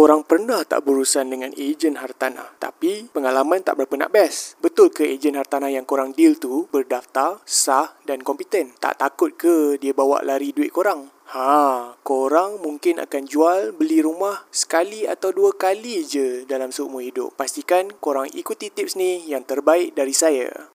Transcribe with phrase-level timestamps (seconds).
[0.00, 4.56] Korang pernah tak berurusan dengan ejen hartanah tapi pengalaman tak berapa nak best?
[4.64, 8.72] Betul ke ejen hartanah yang korang deal tu berdaftar, sah dan kompeten?
[8.80, 11.12] Tak takut ke dia bawa lari duit korang?
[11.36, 17.36] Ha, korang mungkin akan jual beli rumah sekali atau dua kali je dalam seumur hidup.
[17.36, 20.72] Pastikan korang ikuti tips ni yang terbaik dari saya.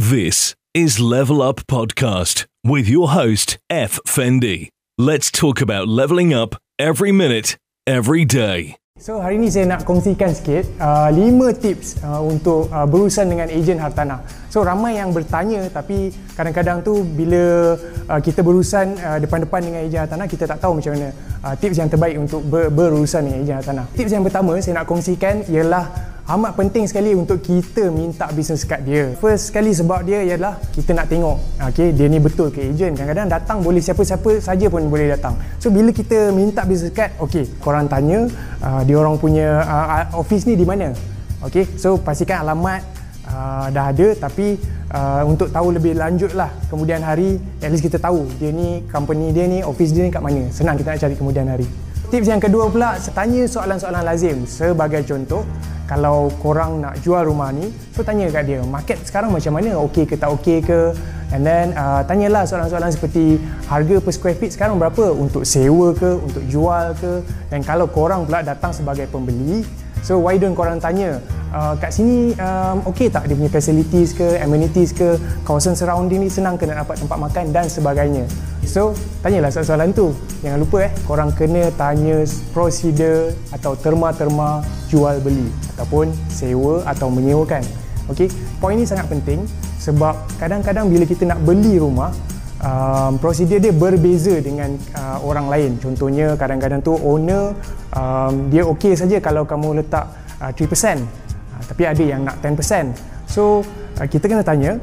[0.00, 4.00] This is Level Up Podcast with your host, F.
[4.08, 4.72] Fendi.
[4.96, 7.60] Let's talk about leveling up every minute
[7.90, 8.78] every day.
[9.00, 13.48] So hari ini saya nak kongsikan sikit uh, 5 tips uh, untuk uh, berurusan dengan
[13.48, 14.20] ejen hartanah.
[14.52, 17.74] So ramai yang bertanya tapi kadang-kadang tu bila
[18.06, 21.80] uh, kita berurusan uh, depan-depan dengan ejen hartanah kita tak tahu macam mana uh, tips
[21.80, 23.86] yang terbaik untuk ber- berurusan dengan ejen hartanah.
[23.96, 25.84] Tips yang pertama saya nak kongsikan ialah
[26.30, 29.10] amat penting sekali untuk kita minta business card dia.
[29.18, 32.94] First sekali sebab dia ialah kita nak tengok okay, dia ni betul ke ejen.
[32.94, 35.34] Kadang-kadang datang boleh siapa-siapa saja pun boleh datang.
[35.58, 38.30] So bila kita minta business card, okay, korang tanya
[38.62, 40.94] uh, dia orang punya uh, office ni di mana.
[41.42, 42.84] Okay, so pastikan alamat
[43.26, 44.54] uh, dah ada tapi
[44.94, 49.32] uh, untuk tahu lebih lanjut lah kemudian hari at least kita tahu dia ni company
[49.32, 51.66] dia ni office dia ni kat mana senang kita nak cari kemudian hari
[52.10, 55.46] tips yang kedua pula tanya soalan-soalan lazim sebagai contoh
[55.90, 59.74] kalau korang nak jual rumah ni so tanya kat dia market sekarang macam mana?
[59.90, 60.94] Okey ke tak okey ke?
[61.34, 65.10] And then uh, tanyalah soalan-soalan seperti harga per square feet sekarang berapa?
[65.10, 66.14] Untuk sewa ke?
[66.14, 67.26] Untuk jual ke?
[67.50, 69.66] Dan kalau korang pula datang sebagai pembeli
[70.06, 71.18] so why don't korang tanya
[71.54, 76.30] uh, kat sini um, okey tak dia punya facilities ke amenities ke kawasan surrounding ni
[76.30, 78.24] senang ke nak dapat tempat makan dan sebagainya
[78.66, 82.22] so tanyalah soalan-soalan tu jangan lupa eh korang kena tanya
[82.54, 85.48] prosedur atau terma-terma jual beli
[85.80, 87.64] ataupun sewa atau menyewakan.
[88.12, 88.28] Okey,
[88.60, 89.46] poin ini sangat penting
[89.80, 92.12] sebab kadang-kadang bila kita nak beli rumah
[92.60, 95.70] um, prosedur dia berbeza dengan uh, orang lain.
[95.80, 97.56] Contohnya kadang-kadang tu owner
[97.94, 100.10] um, dia okey saja kalau kamu letak
[100.42, 101.29] uh, 3%.
[101.60, 102.96] Uh, tapi ada yang nak 10%.
[103.28, 103.60] So
[104.00, 104.80] uh, kita kena tanya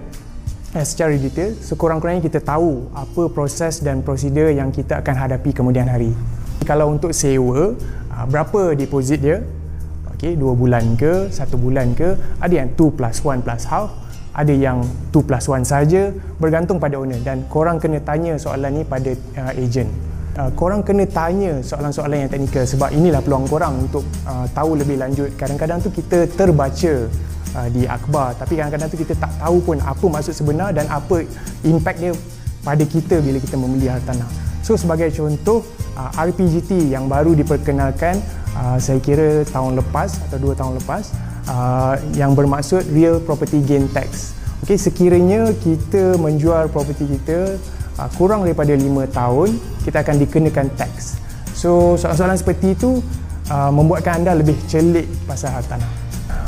[0.77, 5.49] uh, secara detail so kurang-kurangnya kita tahu apa proses dan prosedur yang kita akan hadapi
[5.49, 6.13] kemudian hari.
[6.69, 7.73] Kalau untuk sewa,
[8.13, 9.41] uh, berapa deposit dia?
[10.17, 13.93] okay, 2 bulan ke 1 bulan ke ada yang 2 plus 1 plus half
[14.33, 14.81] ada yang
[15.13, 16.09] 2 plus 1 saja
[16.41, 19.93] bergantung pada owner dan korang kena tanya soalan ni pada uh, agent
[20.37, 25.01] uh, korang kena tanya soalan-soalan yang teknikal sebab inilah peluang korang untuk uh, tahu lebih
[25.01, 25.33] lanjut.
[25.35, 26.93] Kadang-kadang tu kita terbaca
[27.57, 28.37] uh, di akhbar.
[28.37, 31.25] Tapi kadang-kadang tu kita tak tahu pun apa maksud sebenar dan apa
[31.65, 32.13] impact dia
[32.61, 35.63] pada kita bila kita membeli hartanah so sebagai contoh
[35.95, 38.19] uh, RPGT yang baru diperkenalkan
[38.51, 41.15] uh, saya kira tahun lepas atau dua tahun lepas
[41.47, 44.35] uh, yang bermaksud real property gain tax.
[44.67, 47.55] Okey, sekiranya kita menjual property kita
[47.97, 51.17] uh, kurang daripada lima tahun, kita akan dikenakan tax.
[51.57, 53.01] So, soalan-soalan seperti itu
[53.49, 55.89] uh, membuatkan anda lebih celik pasal hartanah.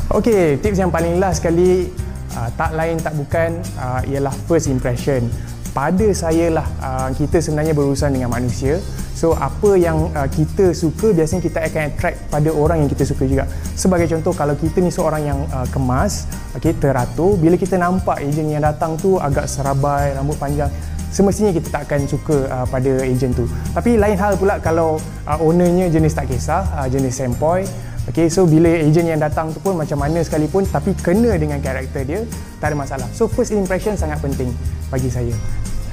[0.09, 1.89] Okey, tips yang paling last sekali
[2.33, 3.61] uh, tak lain tak bukan
[4.09, 5.29] ialah first impression.
[5.69, 6.65] Pada saya lah
[7.13, 8.81] kita sebenarnya berurusan dengan manusia
[9.19, 13.51] So apa yang kita suka biasanya kita akan attract pada orang yang kita suka juga.
[13.75, 15.39] Sebagai contoh kalau kita ni seorang yang
[15.75, 16.23] kemas,
[16.55, 20.71] okey teratur, bila kita nampak ejen yang datang tu agak serabai, rambut panjang,
[21.09, 23.45] semestinya kita tak akan suka uh, pada ejen tu.
[23.73, 27.65] Tapi lain hal pula kalau uh, ownernya jenis tak kisah, uh, jenis sempoi,
[28.09, 32.01] Okay, so bila ejen yang datang tu pun macam mana sekalipun tapi kena dengan karakter
[32.01, 32.25] dia,
[32.57, 33.05] tak ada masalah.
[33.13, 34.49] So first impression sangat penting
[34.89, 35.29] bagi saya.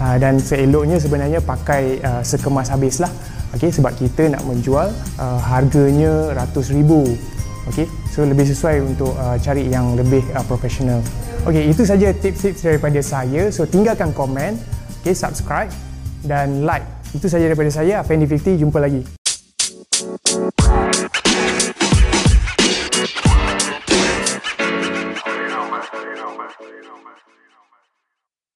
[0.01, 3.13] Uh, dan seeloknya sebenarnya pakai uh, sekemas habis lah
[3.57, 7.17] okay, sebab kita nak menjual uh, harganya ratus ribu
[7.65, 11.01] okay, so lebih sesuai untuk uh, cari yang lebih uh, profesional
[11.49, 14.61] okay, itu saja tips-tips daripada saya so tinggalkan komen
[15.07, 15.71] okay, subscribe
[16.27, 16.83] dan like.
[17.15, 19.26] Itu saja daripada saya Afendi 50 jumpa lagi